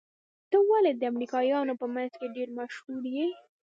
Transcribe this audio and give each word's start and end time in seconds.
ته 0.49 0.57
ولې 0.69 0.91
د 0.95 1.01
امريکايانو 1.11 1.73
په 1.81 1.85
منځ 1.93 2.11
کې 2.19 2.33
ډېر 2.35 2.49
مشهور 2.59 3.03
يې؟ 3.15 3.27